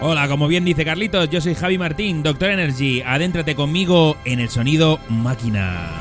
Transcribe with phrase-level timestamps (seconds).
[0.00, 3.02] Hola, como bien dice Carlitos, yo soy Javi Martín, Doctor Energy.
[3.02, 5.98] Adéntrate conmigo en el sonido máquina.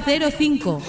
[0.00, 0.82] 9005.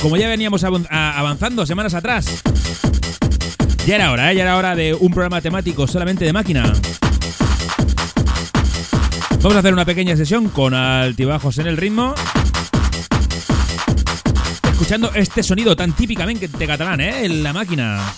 [0.00, 2.42] Como ya veníamos avanzando semanas atrás,
[3.84, 4.36] ya era hora, ¿eh?
[4.36, 6.72] ya era hora de un programa temático solamente de máquina.
[9.40, 12.14] Vamos a hacer una pequeña sesión con altibajos en el ritmo.
[14.70, 17.24] Escuchando este sonido tan típicamente catalán, ¿eh?
[17.24, 18.14] En la máquina.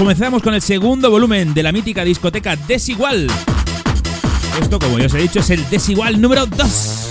[0.00, 3.26] Comenzamos con el segundo volumen de la mítica discoteca Desigual.
[4.58, 7.10] Esto, como ya os he dicho, es el Desigual número 2.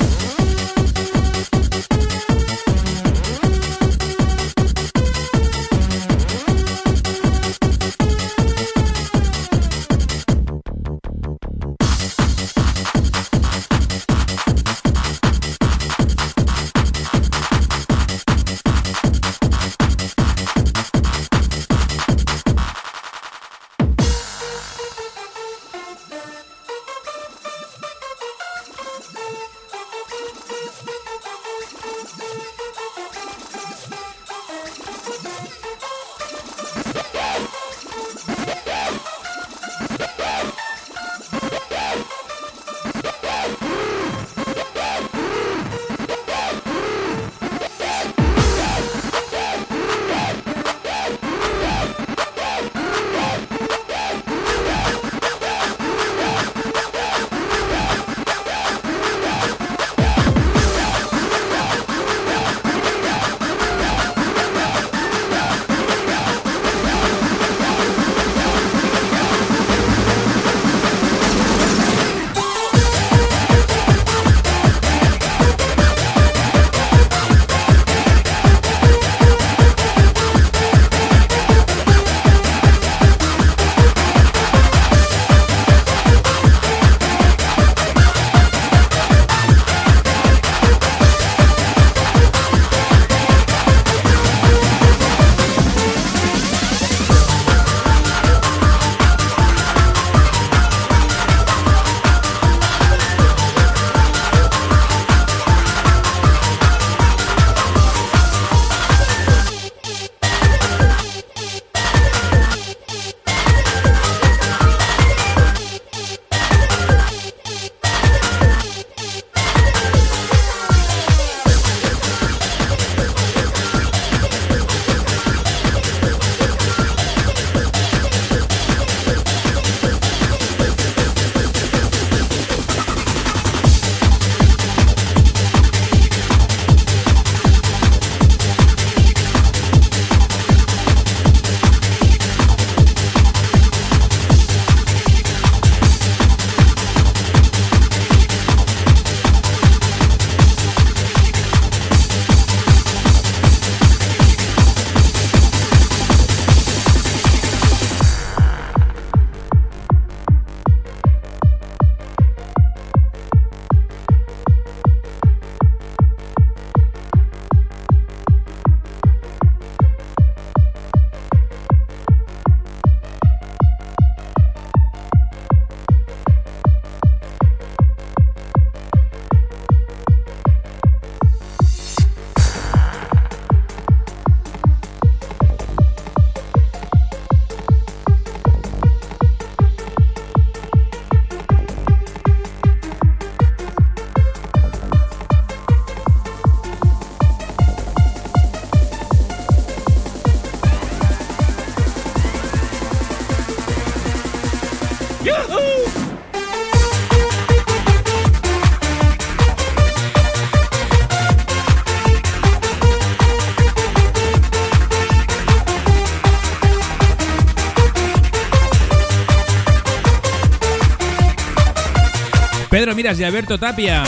[222.91, 224.03] Pedro Miras y Alberto Tapia,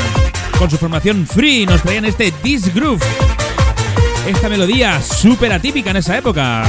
[0.60, 3.02] con su formación Free, nos traían este This Groove.
[4.28, 6.66] Esta melodía súper atípica en esa época.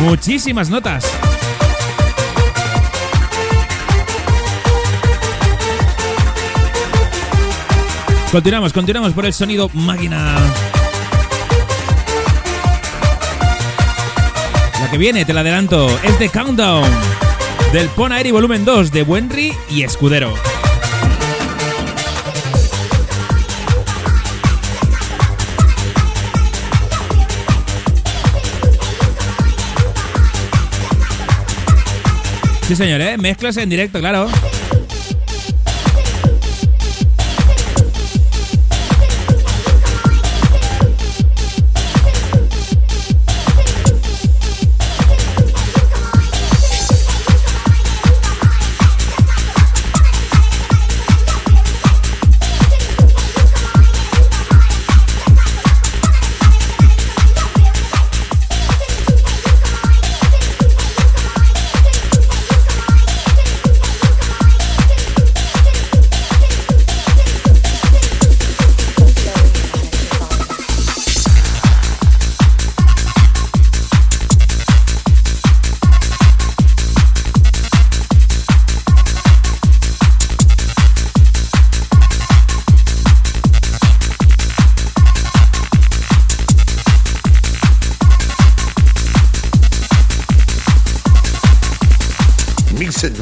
[0.00, 1.04] Muchísimas notas.
[8.32, 10.34] Continuamos, continuamos por el sonido máquina.
[14.80, 16.90] La que viene, te la adelanto, es de Countdown,
[17.72, 20.34] del Pon Aeri Volumen 2 de Wenry y Escudero.
[32.66, 33.16] Sí, señor, ¿eh?
[33.18, 34.28] Mezclas en directo, claro.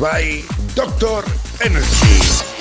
[0.00, 0.40] By
[0.76, 1.24] Doctor
[1.64, 2.57] Energy.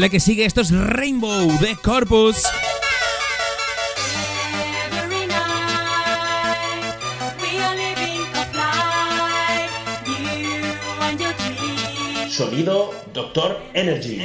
[0.00, 2.36] Dale que sigue, esto es Rainbow de Corpus.
[12.30, 14.22] Sonido Doctor Energy.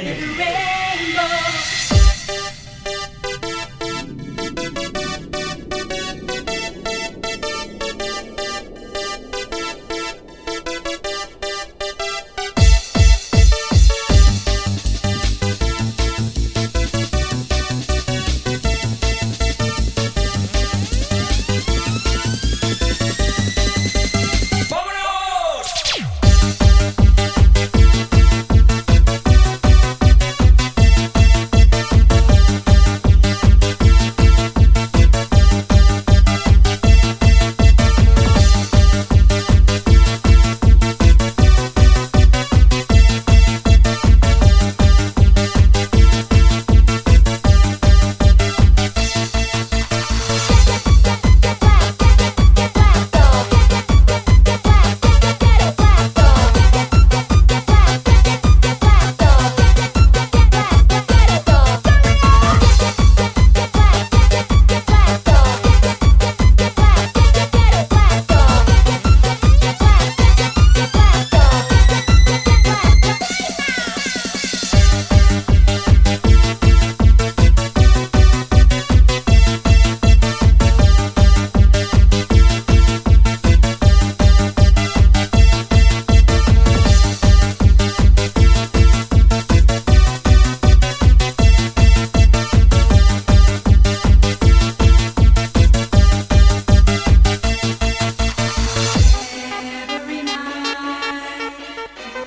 [100.26, 101.54] night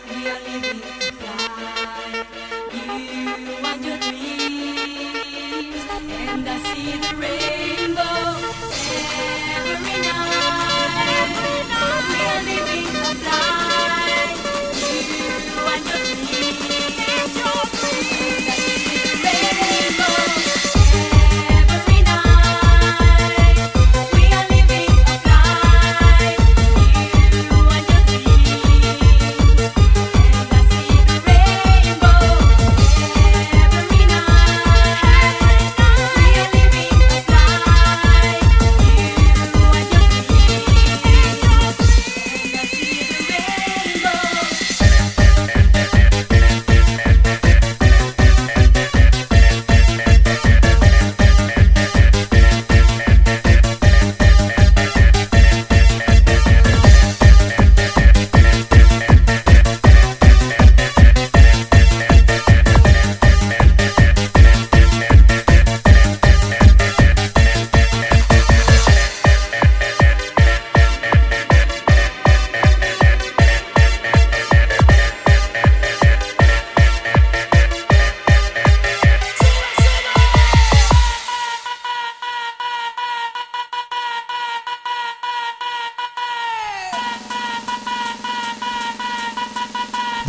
[0.10, 1.09] we are living.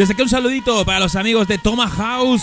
[0.01, 2.43] Desde que un saludito para los amigos de Toma House.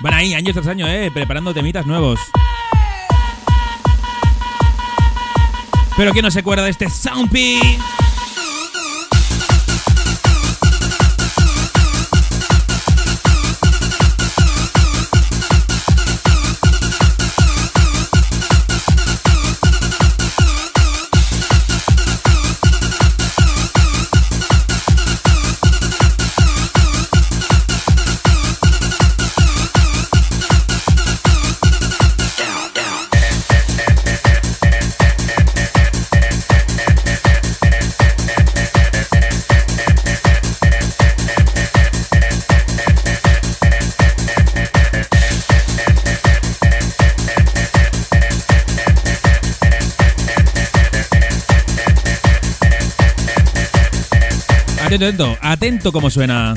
[0.00, 2.18] Van ahí año tras año, eh, preparando temitas nuevos.
[5.96, 7.78] Pero ¿quién no se acuerda de este Soundpie?
[55.02, 56.54] Atento, atento, como suena.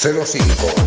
[0.00, 0.77] 05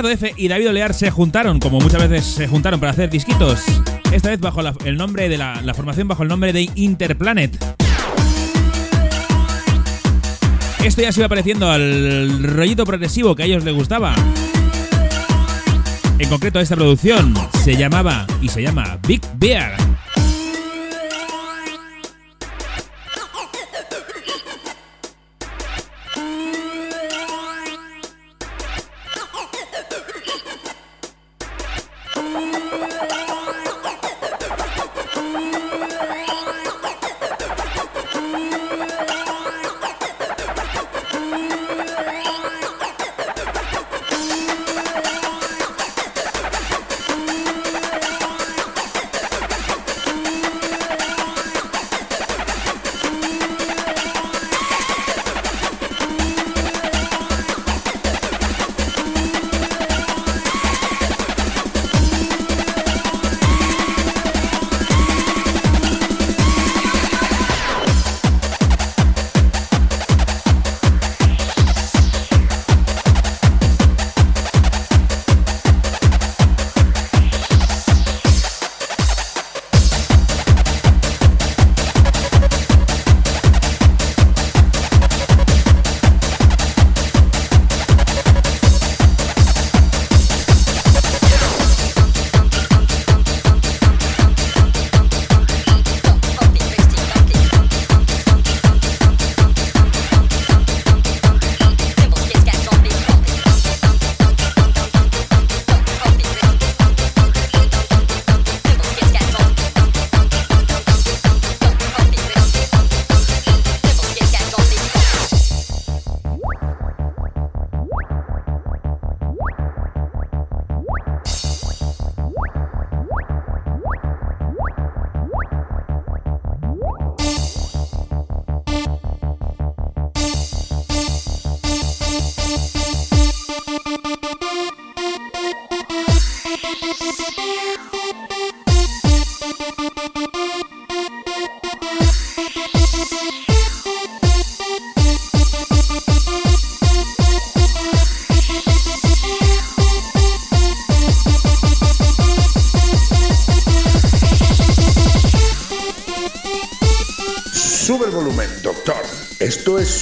[0.00, 0.32] Ricardo F.
[0.38, 3.60] y David Olear se juntaron, como muchas veces se juntaron para hacer disquitos.
[4.10, 7.62] Esta vez bajo el nombre de la, la formación bajo el nombre de Interplanet.
[10.82, 14.14] Esto ya se iba pareciendo al rollito progresivo que a ellos les gustaba.
[16.18, 19.89] En concreto, esta producción se llamaba y se llama Big Bear.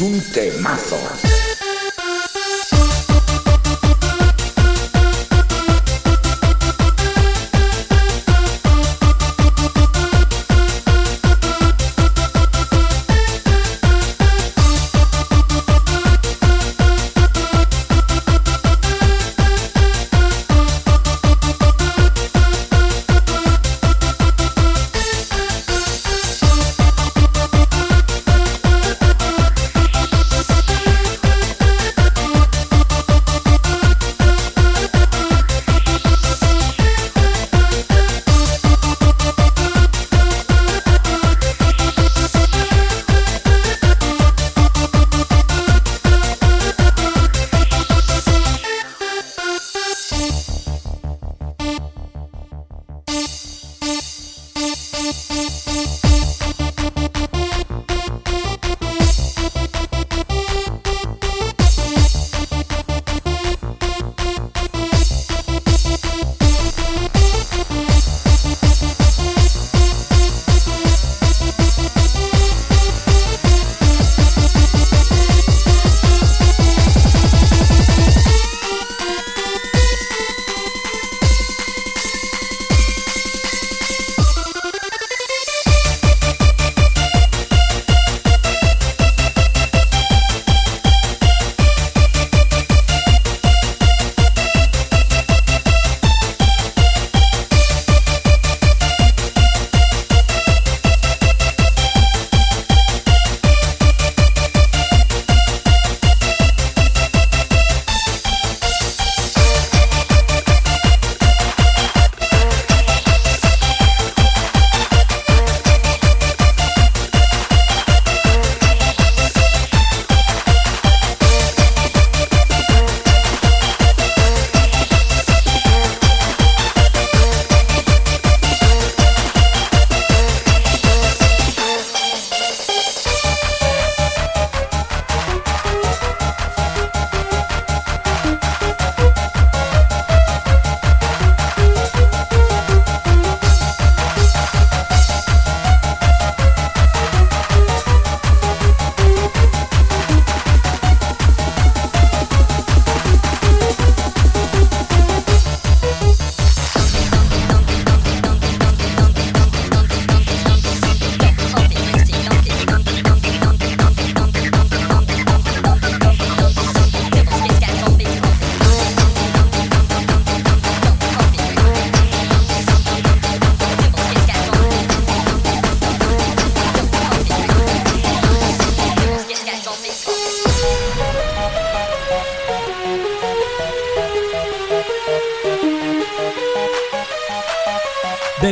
[0.01, 1.28] Un temazo.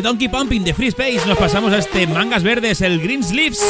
[0.06, 3.60] Donkey Pumping de Free Space nos pasamos a este Mangas Verdes, el Green Sleeves.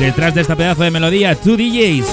[0.00, 2.06] Detrás de esta pedazo de melodía, two DJs.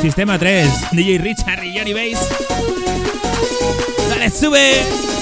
[0.00, 2.28] Sistema 3, DJ Richard y Johnny Bass.
[4.10, 5.21] ¡Dale, sube!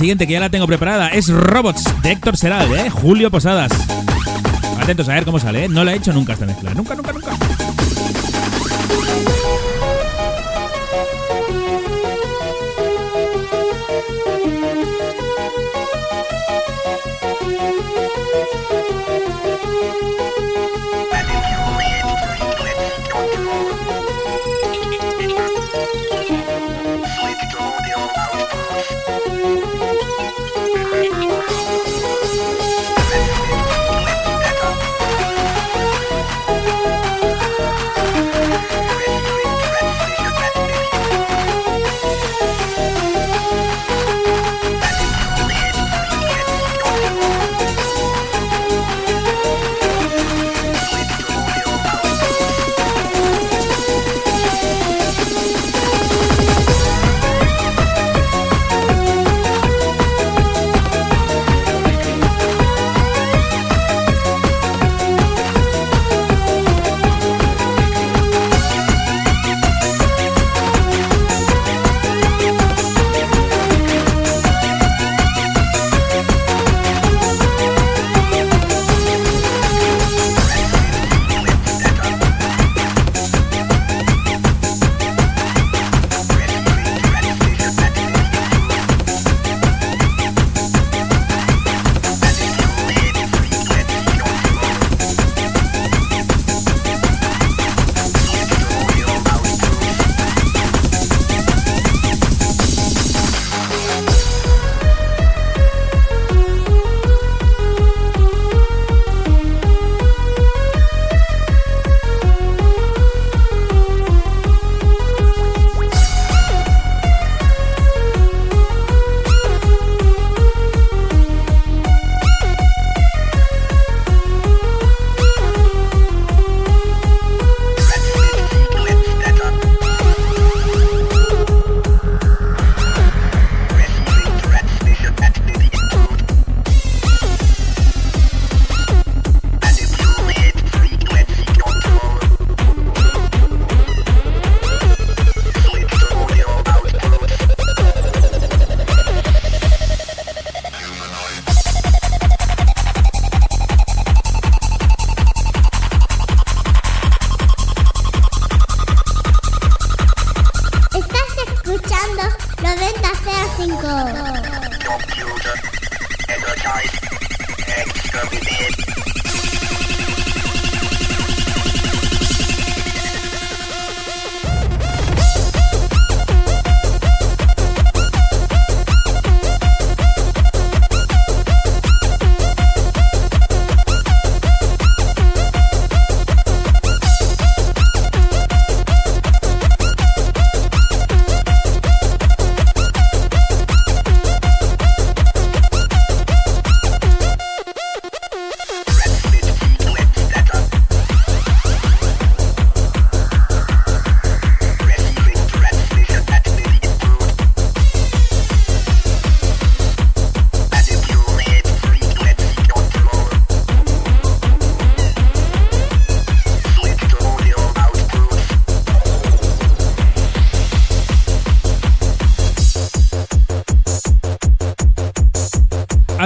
[0.00, 2.88] Siguiente que ya la tengo preparada es Robots de Héctor Seral, ¿eh?
[2.88, 3.70] Julio Posadas.
[4.80, 5.68] Atentos a ver cómo sale, ¿eh?
[5.68, 6.72] No la he hecho nunca esta mezcla.
[6.72, 7.29] Nunca, nunca, nunca.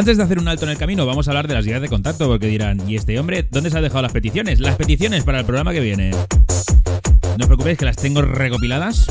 [0.05, 1.89] Antes de hacer un alto en el camino, vamos a hablar de las guías de
[1.89, 4.61] contacto, porque dirán, ¿y este hombre dónde se ha dejado las peticiones?
[4.61, 6.11] Las peticiones para el programa que viene.
[6.11, 9.07] No os preocupéis que las tengo recopiladas.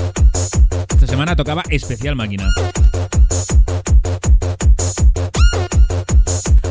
[0.92, 2.48] Esta semana tocaba especial máquina.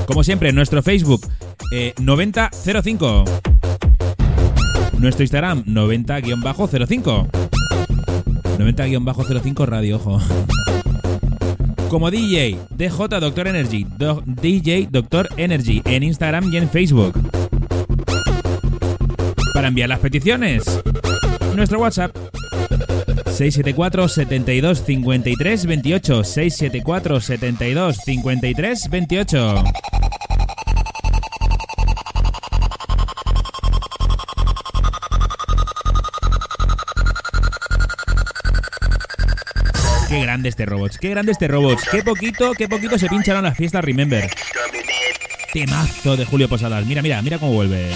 [0.06, 1.26] Como siempre, nuestro Facebook
[1.72, 3.24] eh, 9005.
[5.00, 7.28] Nuestro Instagram 90-05.
[8.56, 10.20] 90-05 Radio, ojo.
[11.92, 13.86] Como DJ, DJ Doctor Energy,
[14.24, 17.12] DJ Doctor Energy en Instagram y en Facebook.
[19.52, 20.64] Para enviar las peticiones,
[21.54, 22.16] nuestro WhatsApp
[23.26, 29.64] 674 72 53 28 674 72 53 28
[40.12, 43.56] Qué grande este robots, qué grande este robots, qué poquito, qué poquito se pincharon las
[43.56, 44.30] fiestas Remember.
[45.54, 46.84] Temazo de Julio Posadas.
[46.84, 47.88] Mira, mira, mira cómo vuelve.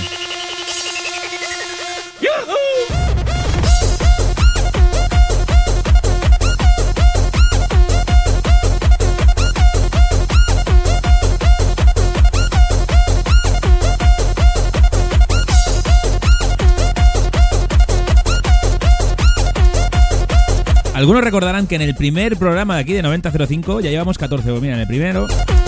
[20.96, 24.62] Algunos recordarán que en el primer programa de aquí de 9005, ya llevamos 14, pues
[24.62, 25.26] mira, en el primero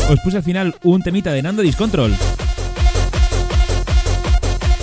[0.08, 2.16] os puse al final un temita de Nando Discontrol.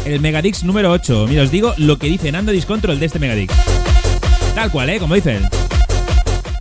[0.06, 1.26] El Megadix número 8.
[1.28, 3.52] Mira, os digo lo que dice Nando Discontrol de este Megadix.
[4.54, 5.00] Tal cual, ¿eh?
[5.00, 5.50] Como dicen.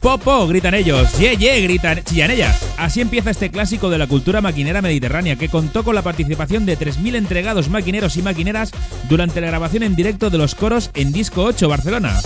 [0.01, 1.18] Popo, gritan ellos.
[1.18, 2.66] Ye, ye, gritan, chillan ellas.
[2.79, 6.79] Así empieza este clásico de la cultura maquinera mediterránea, que contó con la participación de
[6.79, 8.70] 3.000 entregados maquineros y maquineras
[9.11, 12.18] durante la grabación en directo de los coros en Disco 8 Barcelona.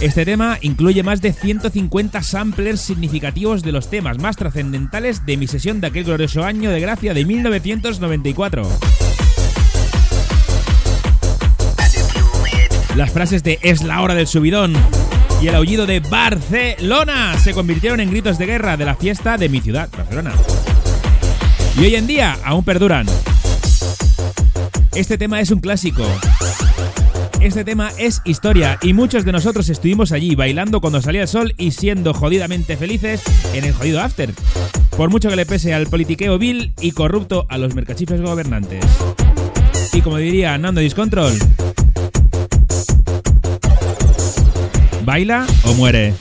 [0.00, 5.46] Este tema incluye más de 150 samplers significativos de los temas más trascendentales de mi
[5.46, 8.68] sesión de aquel glorioso año de gracia de 1994.
[12.94, 14.74] Las frases de es la hora del subidón
[15.40, 19.48] y el aullido de Barcelona se convirtieron en gritos de guerra de la fiesta de
[19.48, 20.32] mi ciudad, Barcelona.
[21.78, 23.06] Y hoy en día aún perduran.
[24.94, 26.06] Este tema es un clásico
[27.46, 31.54] este tema es historia y muchos de nosotros estuvimos allí bailando cuando salía el sol
[31.56, 33.22] y siendo jodidamente felices
[33.54, 34.32] en el jodido after.
[34.96, 38.84] Por mucho que le pese al politiqueo vil y corrupto a los mercachifes gobernantes.
[39.92, 41.32] Y como diría Nando Discontrol,
[45.04, 46.14] ¿baila o muere?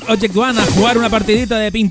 [0.00, 1.88] Con Object One a jugar una partidita de ping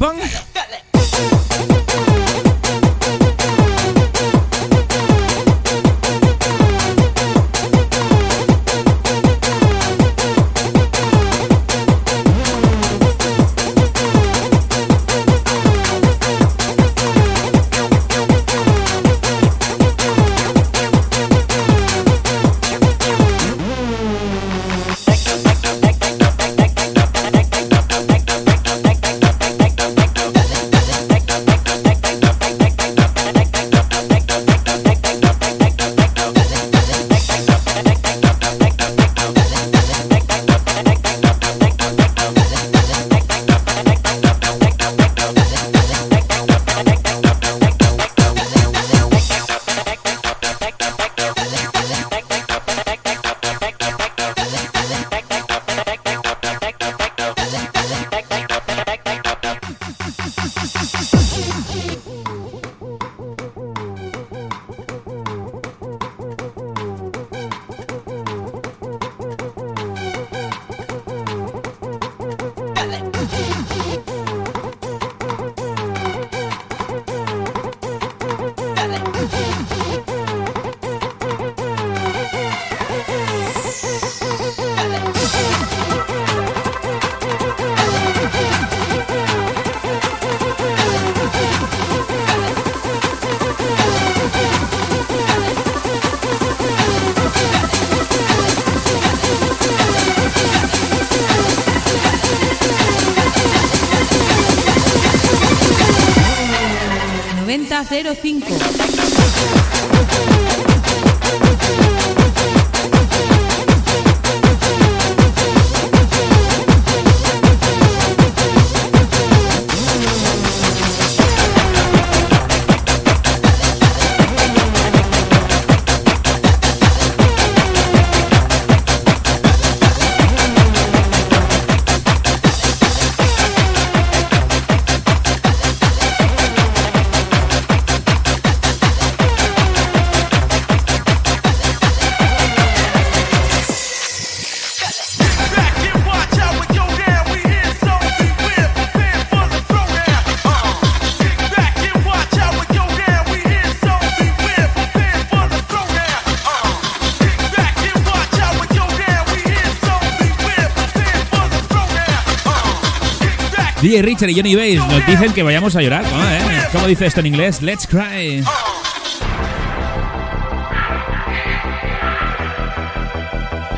[163.83, 166.23] DJ Richard y Johnny Bass nos dicen que vayamos a llorar, ¿no?
[166.23, 166.67] ¿Eh?
[166.71, 167.61] ¿Cómo dice esto en inglés?
[167.61, 168.41] Let's cry.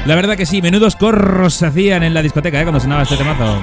[0.05, 2.63] La verdad que sí, menudos corros se hacían en la discoteca, ¿eh?
[2.63, 3.59] Cuando sonaba este temazo.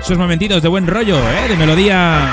[0.00, 1.48] Esos momentitos de buen rollo, ¿eh?
[1.48, 2.28] De melodía...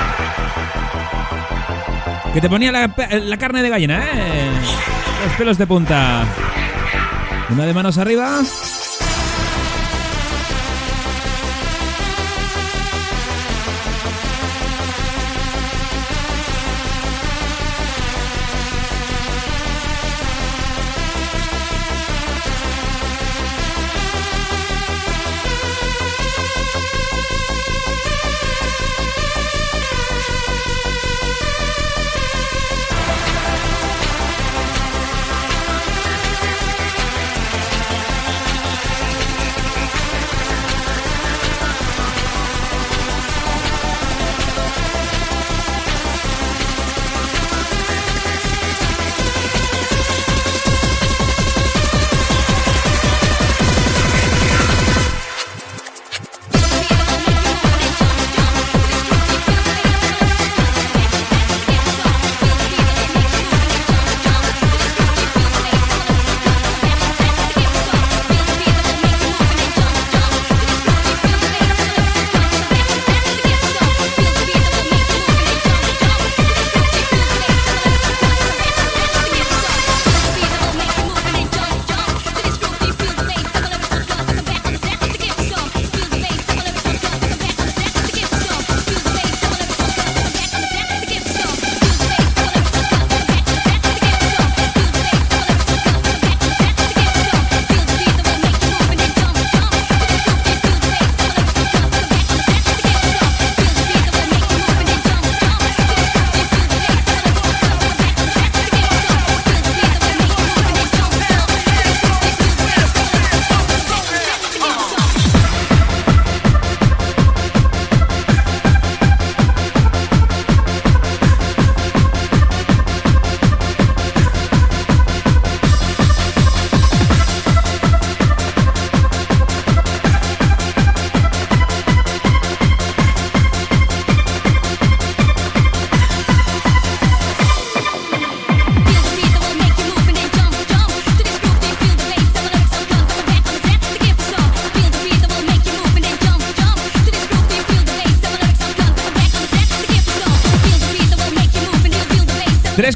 [2.34, 2.92] Que te ponía la,
[3.22, 4.50] la carne de gallina, ¿eh?
[5.24, 6.24] Los pelos de punta.
[7.50, 8.42] Una de manos arriba.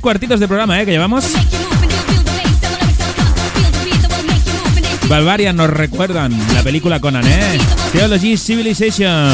[0.06, 0.84] Cuartitos de programa, ¿eh?
[0.84, 1.24] Que llevamos.
[5.08, 7.58] Barbarian nos recuerdan la película Conan, ¿eh?
[7.90, 9.32] Theology Civilization.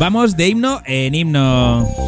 [0.00, 2.07] Vamos de himno en himno.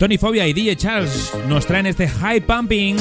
[0.00, 2.96] Tony Fobia y DJ Charles nos traen este High Pumping.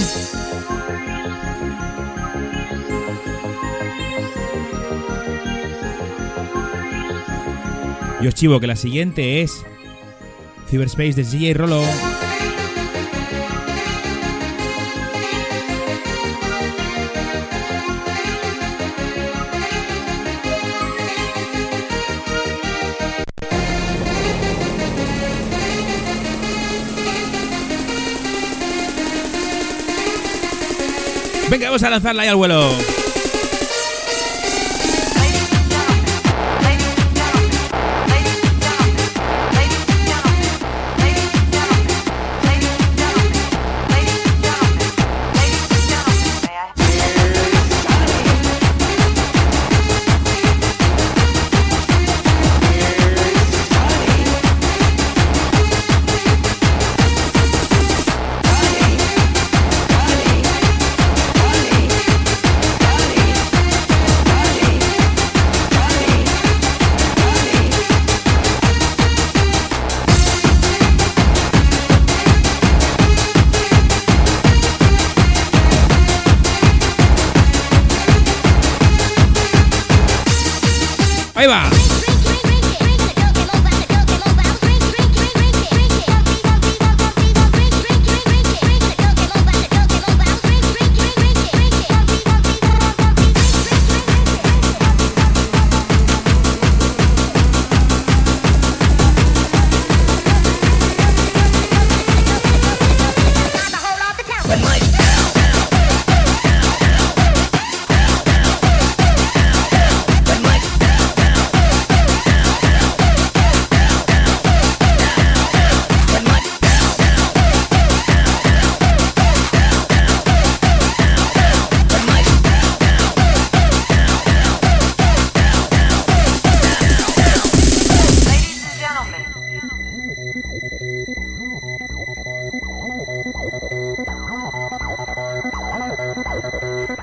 [8.19, 9.65] Y os chivo que la siguiente es
[10.69, 11.81] Cyberspace de DJ Rolo.
[31.89, 33.08] Lanzarla ahí al vuelo.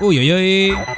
[0.07, 0.96] 哦哟哟诶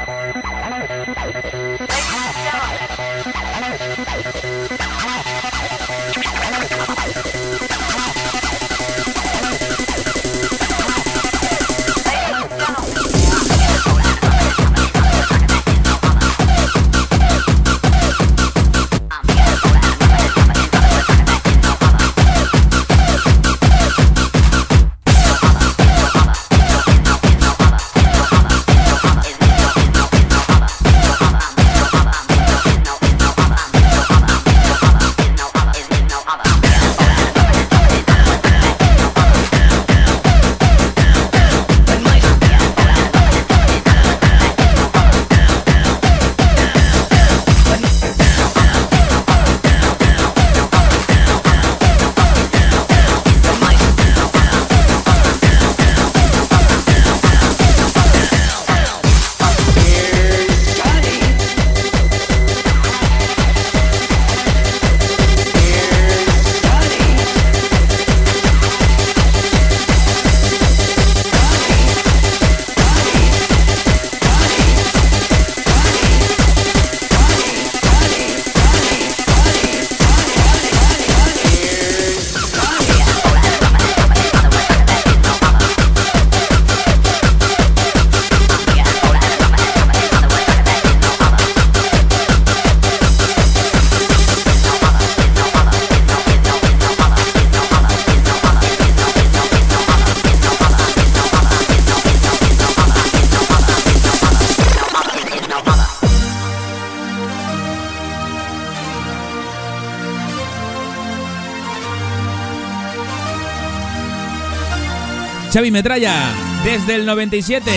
[115.52, 116.32] Xavi Metralla,
[116.64, 117.72] desde el 97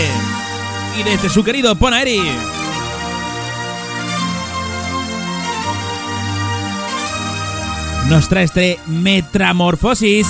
[0.99, 2.21] y desde su querido Ponaeri.
[8.09, 10.27] Nos trae este Metramorfosis.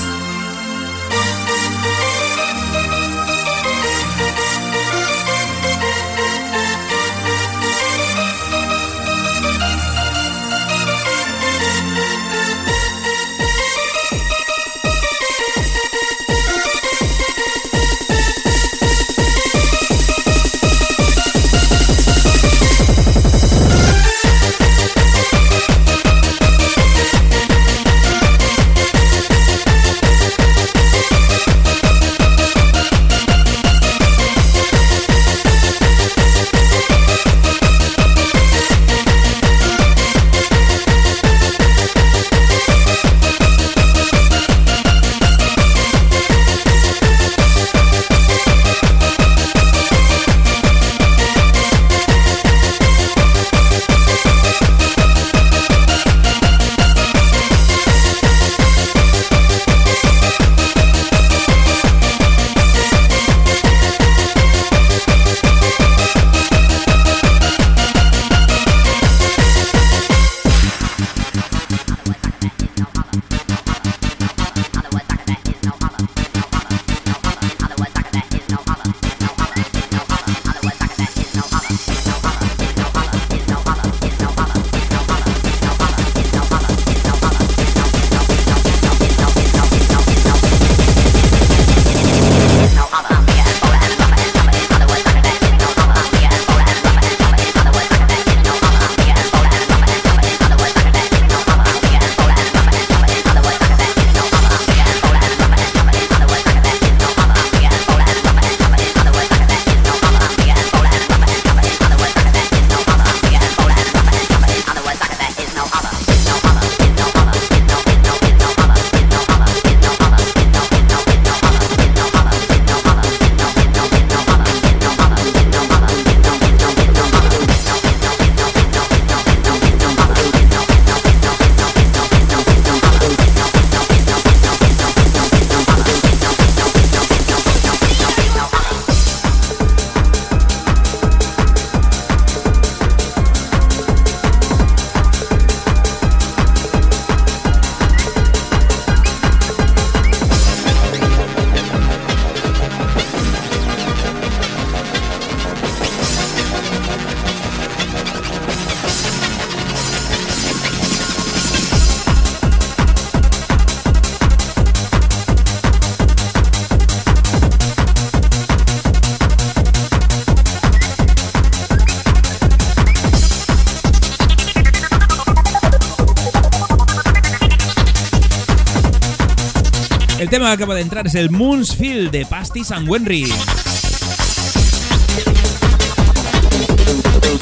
[180.29, 183.33] Tema que acaba de entrar es el Moonsfield de Pastis and Wenry.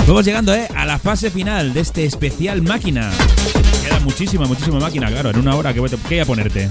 [0.07, 3.11] Vamos llegando eh, a la fase final de este especial máquina.
[3.85, 5.31] Queda muchísima, muchísima máquina, claro.
[5.31, 6.71] En una hora, ¿qué voy a- qué voy a ponerte?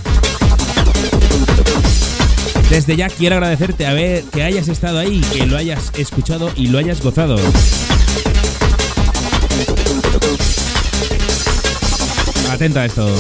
[2.70, 6.68] Desde ya quiero agradecerte a ver que hayas estado ahí, que lo hayas escuchado y
[6.68, 7.38] lo hayas gozado.
[12.52, 13.16] Atenta a esto.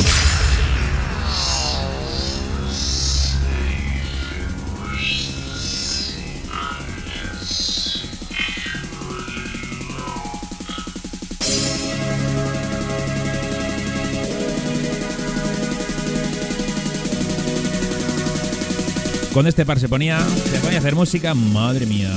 [19.39, 20.19] Cuando este par se ponía,
[20.51, 22.11] se ponía a hacer música, madre mía.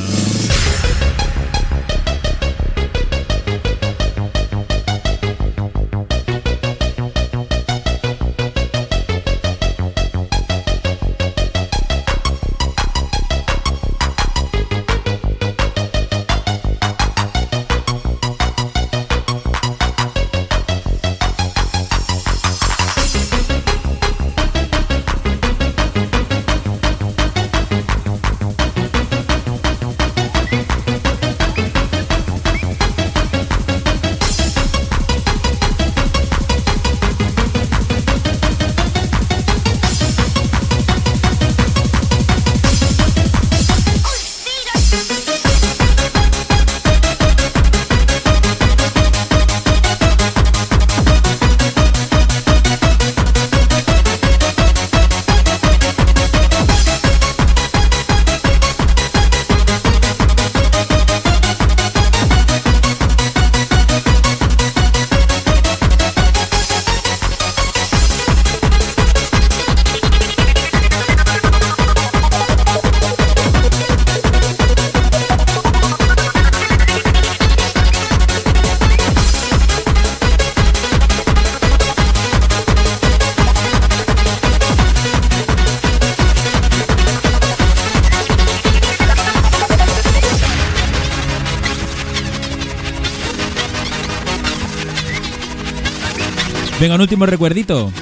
[97.02, 97.92] Último recuerdito.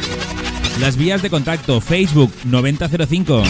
[0.79, 3.43] Las vías de contacto, Facebook 9005.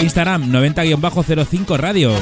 [0.00, 2.12] Instagram 90-05 Radio.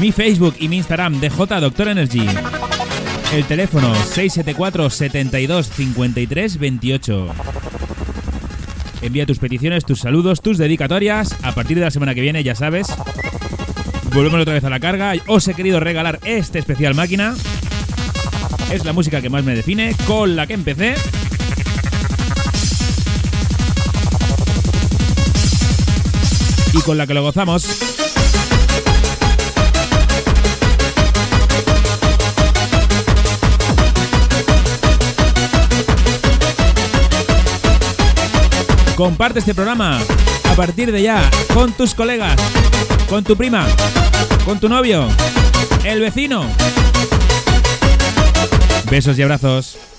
[0.00, 2.26] Mi Facebook y mi Instagram DJ Doctor Energy.
[3.34, 7.28] El teléfono 674 72 53 28.
[9.02, 11.36] Envía tus peticiones, tus saludos, tus dedicatorias.
[11.42, 12.86] A partir de la semana que viene, ya sabes.
[14.14, 15.12] Volvemos otra vez a la carga.
[15.26, 17.34] Os he querido regalar este especial máquina.
[18.74, 20.96] Es la música que más me define, con la que empecé.
[26.72, 27.68] Y con la que lo gozamos.
[38.96, 40.00] Comparte este programa
[40.50, 42.34] a partir de ya con tus colegas,
[43.08, 43.68] con tu prima,
[44.44, 45.06] con tu novio,
[45.84, 46.44] el vecino.
[48.94, 49.93] Besos y abrazos.